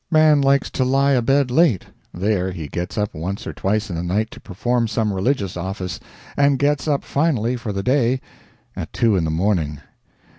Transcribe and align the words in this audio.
Man 0.09 0.41
likes 0.41 0.71
to 0.71 0.83
lie 0.83 1.11
abed 1.11 1.51
late 1.51 1.85
there 2.11 2.51
he 2.51 2.67
gets 2.67 2.97
up 2.97 3.13
once 3.13 3.45
or 3.45 3.53
twice 3.53 3.87
in 3.91 3.95
the 3.95 4.01
night 4.01 4.31
to 4.31 4.39
perform 4.41 4.87
some 4.87 5.13
religious 5.13 5.55
office, 5.55 5.99
and 6.35 6.57
gets 6.57 6.87
up 6.87 7.03
finally 7.03 7.55
for 7.55 7.71
the 7.71 7.83
day 7.83 8.19
at 8.75 8.91
two 8.93 9.15
in 9.15 9.25
the 9.25 9.29
morning. 9.29 9.79